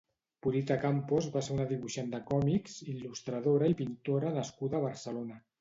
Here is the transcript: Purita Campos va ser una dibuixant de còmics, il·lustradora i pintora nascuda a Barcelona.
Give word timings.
Purita 0.45 0.77
Campos 0.85 1.27
va 1.35 1.43
ser 1.49 1.53
una 1.57 1.67
dibuixant 1.73 2.09
de 2.15 2.21
còmics, 2.31 2.81
il·lustradora 2.97 3.71
i 3.75 3.79
pintora 3.83 4.37
nascuda 4.41 4.81
a 4.81 4.85
Barcelona. 4.91 5.43